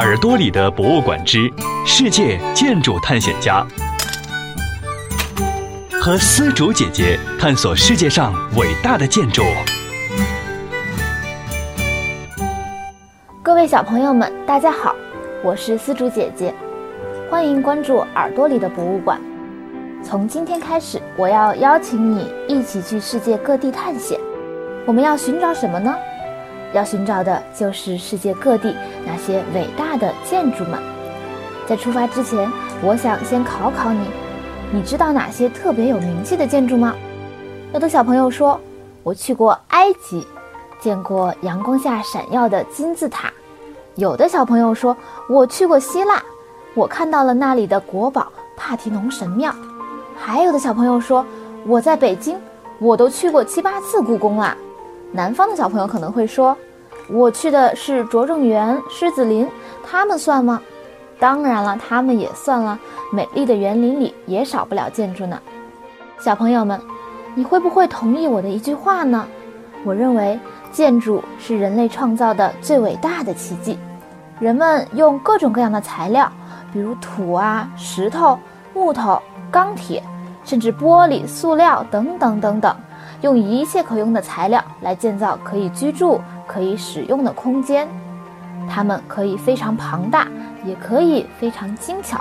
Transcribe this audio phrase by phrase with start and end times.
[0.00, 1.52] 耳朵里的博物馆之
[1.84, 3.62] 世界建筑探险家，
[6.00, 9.42] 和丝竹姐姐探索世界上伟大的建筑。
[13.42, 14.96] 各位小朋友们，大家好，
[15.44, 16.54] 我是丝竹姐姐，
[17.30, 19.20] 欢迎关注耳朵里的博物馆。
[20.02, 24.18] 从今天开始，我要邀请你一起去世界各地探险。
[24.86, 25.94] 我们要寻找什么呢？
[26.72, 28.74] 要寻找的就是世界各地
[29.06, 30.78] 那些伟大的建筑们。
[31.66, 32.50] 在出发之前，
[32.82, 34.04] 我想先考考你：
[34.72, 36.94] 你知道哪些特别有名气的建筑吗？
[37.72, 38.60] 有的小朋友说
[39.02, 40.26] ：“我去过埃及，
[40.80, 43.30] 见过阳光下闪耀的金字塔。”
[43.96, 44.96] 有的小朋友说
[45.28, 46.22] ：“我去过希腊，
[46.74, 49.54] 我看到了那里的国宝帕提农神庙。”
[50.18, 51.24] 还有的小朋友说
[51.66, 52.36] ：“我在北京，
[52.78, 54.56] 我都去过七八次故宫啦。”
[55.12, 56.56] 南方的小朋友可能会说
[57.10, 59.48] ：“我去的是拙政园、狮子林，
[59.84, 60.60] 他们算吗？”
[61.18, 62.78] 当然了，他们也算了。
[63.12, 65.38] 美丽的园林里也少不了建筑呢。
[66.18, 66.80] 小朋友们，
[67.34, 69.26] 你会不会同意我的一句话呢？
[69.84, 70.38] 我认为
[70.70, 73.78] 建筑是人类创造的最伟大的奇迹。
[74.38, 76.30] 人们用各种各样的材料，
[76.72, 78.38] 比如土啊、石头、
[78.72, 79.20] 木头。
[79.52, 80.00] 钢铁，
[80.44, 82.76] 甚至玻璃、塑料等等等等，
[83.20, 87.86] 用一切可用的材料来建造可以居住、可以使用的空间。
[88.68, 90.26] 它们可以非常庞大，
[90.64, 92.20] 也可以非常精巧。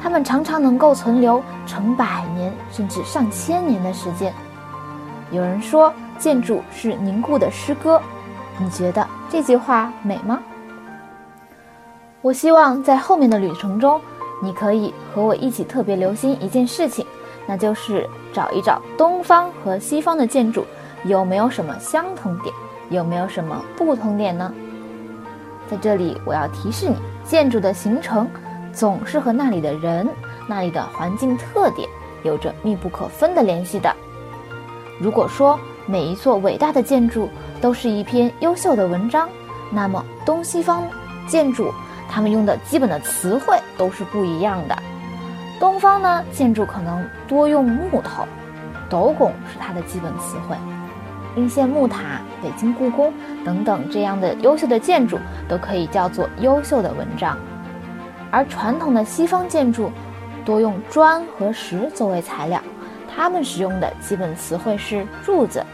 [0.00, 4.32] 它们常常能够存留成百年甚至上千年的时间。
[5.30, 8.00] 有人说，建筑是凝固的诗歌。
[8.58, 10.40] 你觉得这句话美吗？
[12.22, 14.00] 我希望在后面的旅程中。
[14.42, 17.06] 你可以和我一起特别留心一件事情，
[17.46, 20.66] 那就是找一找东方和西方的建筑
[21.04, 22.54] 有没有什么相同点，
[22.90, 24.52] 有没有什么不同点呢？
[25.70, 28.28] 在这里，我要提示你，建筑的形成
[28.72, 30.08] 总是和那里的人、
[30.48, 31.88] 那里的环境特点
[32.22, 33.94] 有着密不可分的联系的。
[35.00, 37.28] 如果说每一座伟大的建筑
[37.60, 39.28] 都是一篇优秀的文章，
[39.70, 40.84] 那么东西方
[41.26, 41.72] 建筑。
[42.08, 44.78] 他们用的基本的词汇都是不一样的。
[45.58, 48.26] 东方呢，建筑可能多用木头，
[48.90, 50.56] 斗拱是它的基本词汇，
[51.36, 53.12] 应县木塔、北京故宫
[53.44, 55.18] 等等这样的优秀的建筑
[55.48, 57.38] 都可以叫做优秀的文章。
[58.30, 59.90] 而传统的西方建筑
[60.44, 62.60] 多用砖和石作为材料，
[63.14, 65.64] 他们使用的基本词汇是柱子。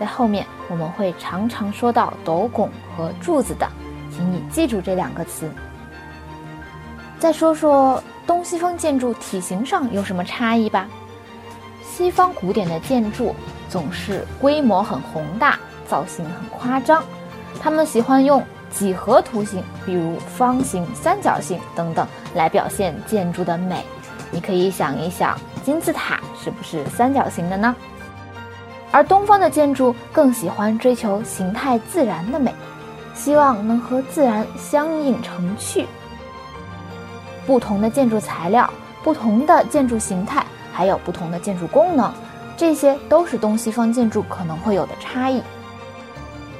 [0.00, 3.68] 在后面我们会常常说到斗拱和柱子的。
[4.10, 5.50] 请你记住这两个词。
[7.18, 10.86] 再说说东西方建筑体型上有什么差异吧。
[11.82, 13.34] 西方古典的建筑
[13.70, 15.58] 总是规模很宏大，
[15.88, 17.02] 造型很夸张，
[17.58, 23.82] 他们喜欢用几何图形，比如方形、三角形等等来表现建筑的美。
[24.30, 27.74] 你可以想一想，金字塔是不是三角形的呢？
[28.92, 32.52] 而东方的建筑更喜欢追求形态自然的美。
[33.14, 35.88] 希望能和自然相映成趣。
[37.48, 38.70] 不同的建筑材料、
[39.02, 42.12] 不同的建筑形态，还有不同的建筑功能，
[42.58, 45.42] 这些都是东西方建筑可能会有的差异。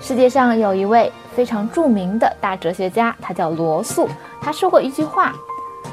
[0.00, 4.08] 世界上有一位非常著名的大哲学家，他叫罗素。
[4.40, 5.34] 他说过一句话：“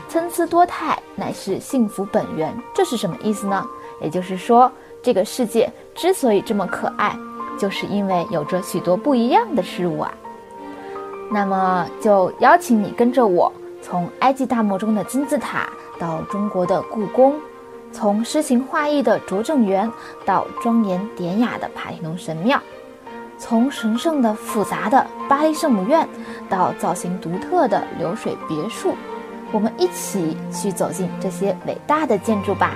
[0.07, 3.65] 参差多态乃是幸福本源。”这是什么意思呢？
[3.99, 4.71] 也就是说，
[5.01, 7.17] 这个世界之所以这么可爱，
[7.57, 10.13] 就是因为有着许多不一样的事物啊。
[11.31, 13.51] 那么就邀请你跟着我，
[13.83, 17.35] 从埃及大漠中的金字塔到中国的故宫，
[17.91, 19.91] 从诗情画意的拙政园
[20.25, 22.59] 到庄严典雅的帕提农神庙，
[23.37, 26.07] 从神圣的复杂的巴黎圣母院
[26.49, 28.95] 到造型独特的流水别墅，
[29.51, 32.73] 我们一起去走进这些伟大的建筑吧。